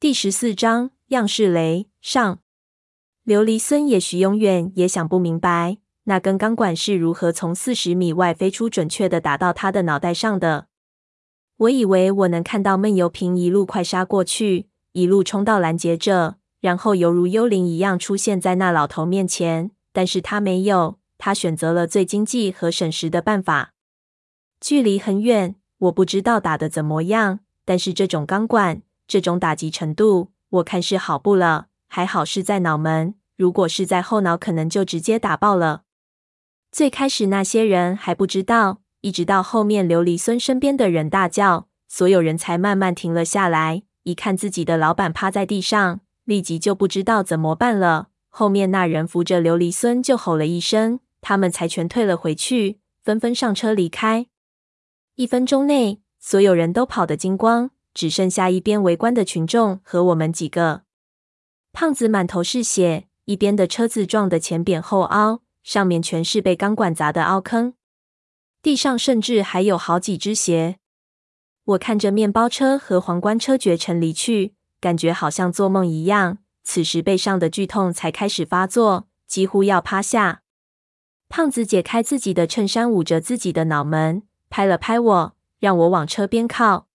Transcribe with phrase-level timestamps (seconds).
[0.00, 2.38] 第十四章样式雷上。
[3.26, 10.68] 琉璃孙也许永远也想不明白，那根钢管是如何从四十米外飞出，准确的打到他的脑袋上的。
[11.58, 19.70] 我以为我能看到闷油瓶一路快杀过去，一路冲到拦截着，然后犹如幽灵一样出现在那老头面前。
[19.92, 23.74] 但是他没有，他选择了最经济和省时的办法。
[24.58, 28.80] 距离很远，我不知道打得怎么样，但是这种钢管。
[29.10, 31.66] 这种打击程度，我看是好不了。
[31.88, 35.82] 还好是在脑门，如果是在后脑，可能就直接打爆了。
[36.70, 43.82] 最开始那些人还不知道，一直到后面琉璃孙身边的人大叫，所有人才慢慢停了下来。
[44.04, 48.10] 一看自己的老板趴在地上，立即就不知道怎么办了。
[48.28, 54.28] 后面那人扶着琉璃孙就吼了一声，他们才全退了回去，纷纷上车离开。
[55.16, 57.72] 一分钟内，所有人都跑得精光。
[57.92, 60.82] 只剩下一边围观的群众和我们几个。
[61.72, 67.74] 胖子满头是血，一边的车子撞得前扁后凹，上面全是被钢管砸的凹坑，
[68.62, 70.78] 地上甚至还有好几只鞋。
[71.64, 76.38] 我看着面包车和皇冠车绝尘离去，感觉好像做梦一样。
[76.64, 80.42] 此时背上的剧痛才开始发作，几乎要趴下。
[81.28, 86.88] 胖子解开自己的衬衫，捂着自己的脑门，拍了拍我，让我往车边靠。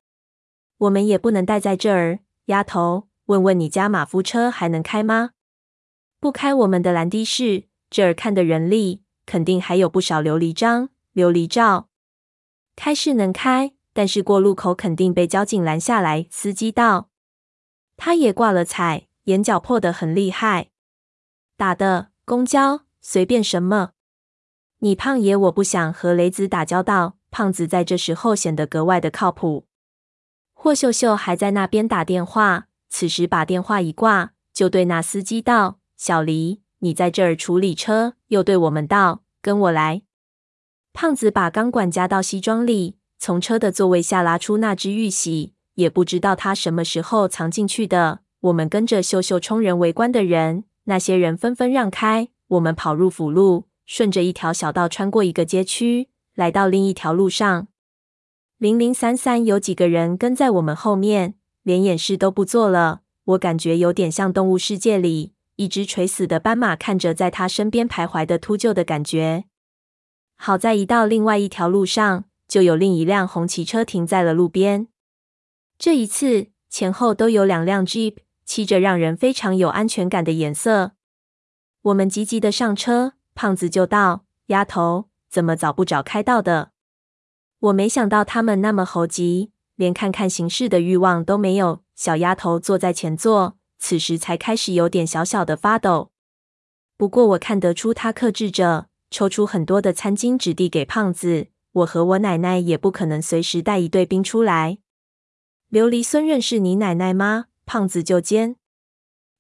[0.78, 3.08] 我们也不能待在这儿，丫头。
[3.26, 5.32] 问问你家马夫车还能开吗？
[6.20, 7.68] 不开我们的蓝的士。
[7.90, 11.88] 这儿看的人力，肯定还有不少琉璃章、琉璃罩。
[12.76, 16.28] 开是能开，但是过路口肯定被交警拦下来。
[16.30, 17.10] 司机道。
[17.96, 20.72] 他也挂了彩，眼角破得很厉害。
[21.56, 23.92] 打的公交随便什么。
[24.80, 27.18] 你胖爷，我不想和雷子打交道。
[27.32, 29.68] 胖子在这时候显得格外的靠谱。
[30.66, 40.02] 霍秀秀还在那边打电话，此时把电话一挂，就对那司机道：“小黎，你在这儿处理车。”又对我们道：“跟我来。”
[40.92, 48.22] 胖子把钢管夹到西装里，从车的座位下拉出那只玉玺，也不知道他什么时候藏进去的。
[48.40, 57.68] 我们跟着秀秀冲人围观的人，那些人纷纷让开，我们跑入辅路，顺着一条小道穿过一个街区，来到另一条路上。
[58.58, 63.02] 零零散散有几个人跟在我们后面，连掩饰都不做了。
[63.26, 69.44] 我感觉有点像动物世界里一只垂死的斑马看着在他身边徘徊的秃鹫的感觉。
[70.38, 74.88] 好在一到另外一条路上，就有另一辆红旗车停在了路边。
[75.78, 80.94] 这一次前后都有两辆 Jeep，漆着让人非常有安全感的颜色。
[81.82, 86.72] 我们急急的上车，胖子就道：“丫头，怎么早不找开道的？”
[87.66, 91.82] 我没想到他们那么猴急，连看看形势的欲望都没有。
[91.96, 96.12] 小丫头坐在前座，此时才开始有点小小的发抖。
[96.96, 101.48] 不过我看得出她克制着，抽出很多的餐巾纸递给胖子。
[101.72, 104.78] 我和我奶奶也不可能随时带一队兵出来。
[105.72, 107.46] 琉璃孙认识你奶奶吗？
[107.66, 108.58] 胖子就尖。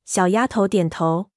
[0.03, 1.29] 小丫头点头。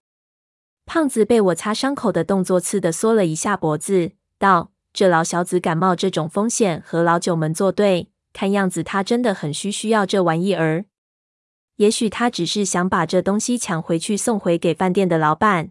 [0.87, 4.73] 胖子被我擦伤口的动作刺得缩了一下脖子，道。
[4.99, 10.87] 这老小子敢冒这种风险和老九们作对，看样子他真的很需需要这玩意儿。
[11.77, 15.71] 也许他只是想把这东西抢回去送回给饭店的老板。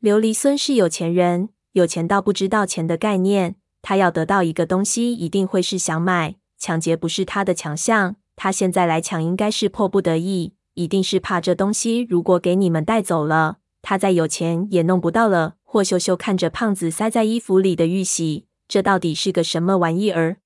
[0.00, 3.56] 琉璃孙是有钱人，有钱到不知道钱的概念。
[3.82, 6.36] 他要得到一个东西，一定会是想买。
[6.56, 15.56] 抢劫不是他的强项，他现在来抢应该是迫不得已，一定是怕这东西如果给你们带走了，他再有钱也弄不到了。
[15.72, 20.36] 霍秀秀看着胖子塞在衣服里的玉玺，这到底是个什么玩意儿？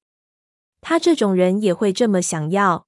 [0.80, 2.86] 他这种人也会这么想要？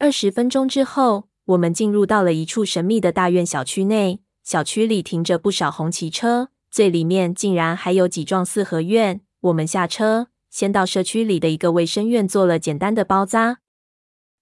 [0.00, 4.18] 二十分钟之后，我们进入到了一处神秘的大院小区内。
[4.42, 9.20] 小区里停着不少红旗车，最里面竟然还有几幢四合院。
[9.42, 13.58] 我们下车，先到社区里的一个卫生院做了简单的包扎。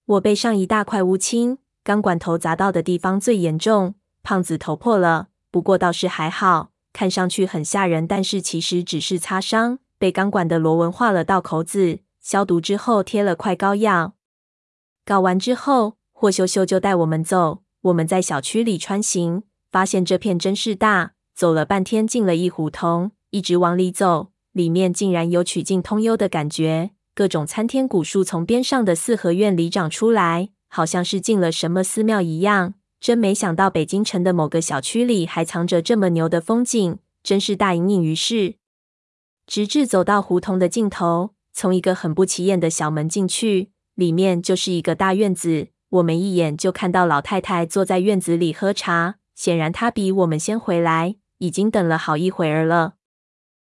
[0.07, 3.93] 我背上一大块乌青，钢管头砸到的地方最严重，
[4.23, 6.72] 胖子头破了，不过倒是还好。
[6.93, 11.99] 看上去很吓人，但是其实只是擦伤，被钢管的螺纹划了道口子。
[12.21, 14.13] 消毒之后贴了块膏药。
[15.03, 17.63] 搞完之后，霍秀秀就带我们走。
[17.81, 21.13] 我们在小区里穿行，发现这片真是大。
[21.35, 26.91] 走了半天，进了一胡同，一直往里走，里面竟然有曲径通幽的感觉。
[27.15, 32.75] 各种参天古树从边上的四合院里长出来，好像是进了什么寺庙一样。
[33.03, 38.55] 真没想到，北京城的某个小区里还藏着这么牛的风景，真是大隐隐于市。
[39.45, 45.67] 直至走到胡同的尽头，从一个很不起眼的小门进去，里面就是一个大院子。
[45.89, 52.93] 我们一眼就看到老太太坐在院子里喝茶，显然她比我们先回来，已经等了好一会儿了。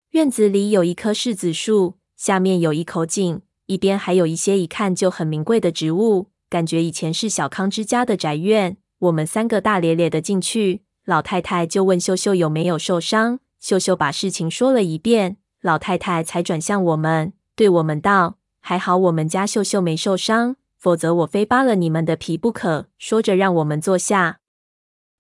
[0.10, 8.78] 院子里有一棵柿子树，下面有一口井，一边还有一些一看就很名贵的植物，感觉以前是小康之家的宅院。
[9.00, 13.40] 我们三个大咧咧的进去，老太太就问秀秀有没有受伤。
[13.58, 24.40] 秀秀把事情说了一遍，老太太才转向我们，对我们道：“还好我们家秀秀没受伤，否则我非扒了你们的皮不可。”说着让我们坐下。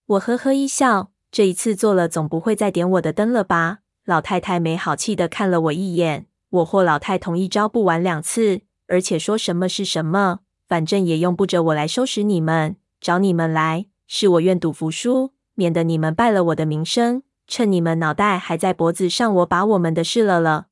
[0.07, 3.79] 我呵呵一笑，这一次坐了总不会再点我的灯了吧？
[4.05, 17.23] 老太太没好气地看了我一眼，我或老太同一招不玩两次，而且说什么是什么，反正也用不着我来收拾你们，找你们来，是我愿赌服输，免得你们败了我的名声。
[17.47, 20.67] 趁你们脑袋还在脖子上，我把我们的事了了。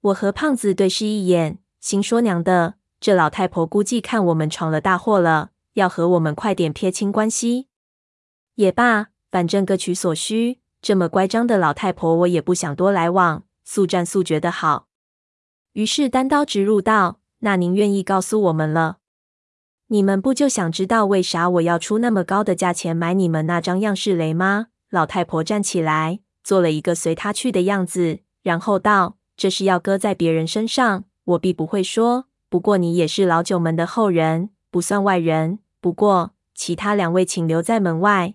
[0.00, 7.68] 我和胖子对视一眼，心说娘的，这老太婆估计看我们闯了大祸了，要和我们快点撇清关系。
[8.56, 10.60] 也罢，反正各取所需。
[10.82, 14.88] 这么乖张的老太婆，我也不想多来往，速战速决的好。
[15.72, 18.98] 于是单刀直入道：“那您愿意告诉我们了？
[19.88, 32.26] 你们不就想知道为啥我要出那么高的价钱买你们那张样式雷吗？”老太婆站起来，做了一个随她去的样子，然后道：“这是要搁在别人身上，我必不会说。
[32.48, 35.58] 不过你也是老九门的后人，不算外人。
[35.80, 38.34] 不过其他两位请留在门外。”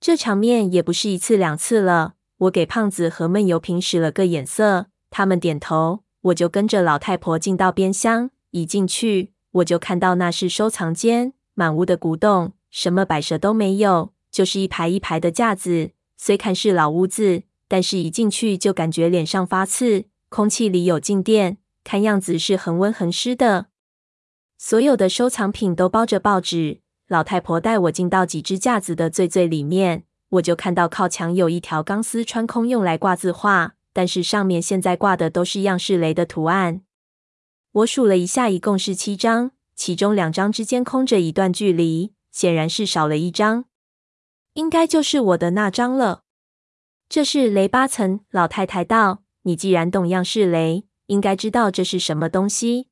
[0.00, 2.14] 这场面也不是一次两次了。
[2.38, 8.30] 我给胖子和闷油瓶使了个眼色，他们点头，我就跟着老太婆进到边厢。
[8.50, 15.90] 一进去，我就看到那是收藏间，满屋的古董，什么摆设都没有，就是一排一排的架子。
[16.16, 23.66] 虽看是老屋子，但是一进去就感觉脸上发刺，空气里有静电，看样子是恒温恒湿的。
[24.56, 26.80] 所有的收藏品都包着报纸。
[27.08, 36.80] 老太婆带我进到几只架子的最最里面，我就看到靠墙有一条钢丝穿空，用来挂字画，但是上面现在挂的都是样式雷的图案。
[37.72, 43.64] 我数了一下，一共是七张，其中两张之间空着一段距离，显然是少了一张，
[44.52, 46.24] 应该就是我的那张了。
[47.08, 52.88] 这是雷八层，老太太道：“你既然懂样式雷，应该知道这是什么东西。”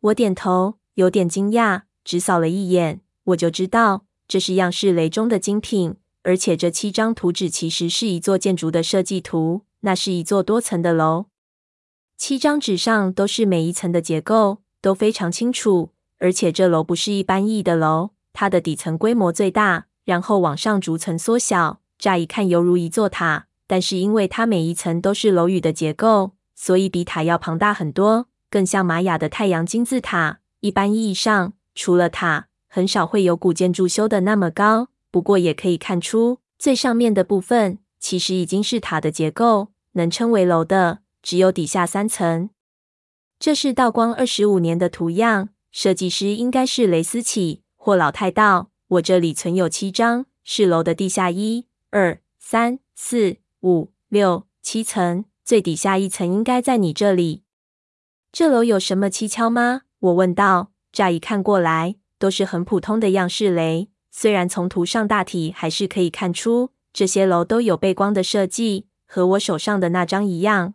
[0.00, 3.00] 我点头，有点惊讶，只扫了一眼。
[3.24, 9.62] 我就知道这是样式雷中的精品，而且这七张图纸其实是一座建筑的设计图。
[9.80, 11.26] 那是一座多层的楼，
[12.16, 30.40] 七张纸上都是每一层的结构都非常清楚，而且这楼不是一般意义的楼，它的底层规模最大，然后往上逐层缩小，乍一看犹如一座塔，但是因为它每一层都是楼宇的结构，所以比塔要庞大很多，更像玛雅的太阳金字塔。
[30.60, 32.48] 一般意义上，除了塔。
[32.68, 42.50] 很少会有古建筑修的那么高，不过也可以看出，最上面的部分其实已经是塔的结构，能称为楼的只有底下三层。
[43.40, 48.70] 这是道光二十五年的图样，设计师应该是雷思启或老太道。
[48.86, 57.42] 我这里存有七张，是楼的地下一、二、三、四、五、六、七层，最底下一层应该在你这里。
[58.30, 59.80] 这楼有什么蹊跷吗？
[59.98, 60.70] 我问道。
[60.92, 61.96] 乍一看过来。
[62.20, 70.72] 都是很普通的样式雷，虽然从图上大体还是可以看出这些楼都有背光的设计，和我手上的那张一样。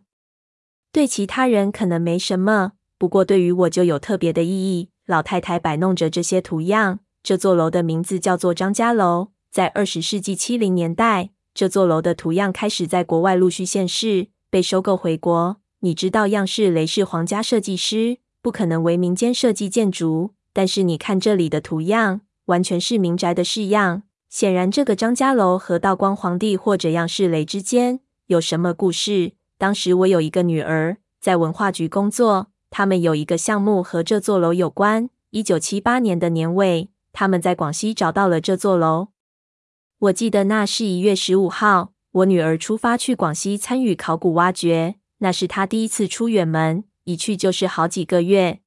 [0.92, 4.90] 对其他人可能没什么，不过对于我就有特别的意义。
[5.06, 9.28] 老太太摆弄着这些图样，这座楼的名字叫做张家楼。
[9.50, 15.56] 在二十世纪七零年代，这座楼的图样开始在国外陆续现世，被收购回国。
[15.80, 20.34] 你知道样式雷是皇家设计师，不可能为民间设计建筑。
[20.52, 24.02] 但是你看这里的图样，完全是民宅的式样。
[24.28, 29.32] 显然，这个张家楼和道光皇帝或者样式雷之间有什么故事。
[29.62, 35.08] 当时我有一个女儿在文化局工作，他们有一个项目和这座楼有关。
[35.30, 39.10] 一九七八年的年尾，他们在广西找到了这座楼。
[40.00, 48.58] 我记得那是一月十五号，我女儿出发去广西参与考古挖掘，那是她第一次出远门，一去就是好几个月。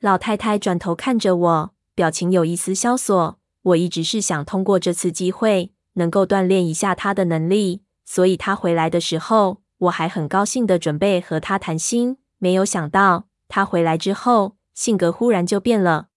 [0.00, 3.38] 老太太转头看着我，表情有一丝萧索。
[3.62, 12.18] 我一直是想通过这次机会，能够锻炼一下她的能力，所以她回来的时候，我还很高兴的准备和他谈心。
[12.38, 16.08] 没有想到，他回来之后，性格忽然就变了。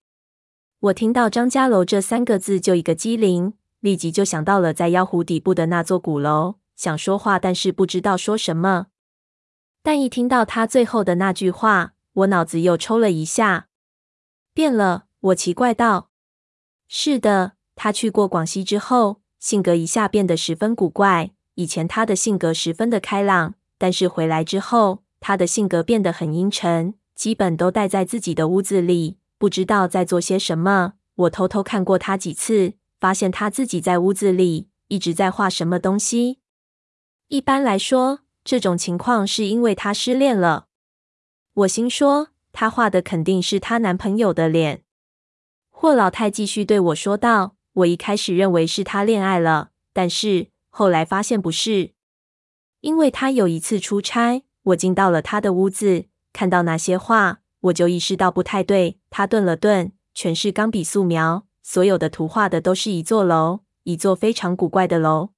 [0.79, 8.87] 我听到张家楼这三个字就一个机灵，立即就想到了在妖湖底部的那座古楼，想说话，但是不知道说什么。
[9.81, 13.67] 但一听到他最后的那句话，我脑子又抽了一下。
[14.53, 16.09] 变了，我奇怪道。
[16.87, 21.31] 是的，他去过广西之后，性格一下变得十分古怪。
[21.55, 30.93] 以前他的性格十分的开朗，但是回来之后，他的性格变得很阴沉，基本都待在自己的屋子里，不知道在做些什么。
[31.15, 36.39] 我偷偷看过他几次，发现他自己在屋子里一直在画什么东西。
[37.27, 40.65] 一般来说，这种情况是因为他失恋了。
[41.53, 44.83] 我心说，他画的肯定是她男朋友的脸。
[45.69, 51.93] 霍老太继续对我说道：“我一开始认为是他恋爱了，但是后来发现不是，
[52.81, 58.97] 因为他有一次出差，我进到了他的屋子，看到那些画，我就意识到不太对。
[59.11, 65.32] 他顿了顿，全是钢笔素描，所有的图画的都是一座楼，一座非常古怪的楼。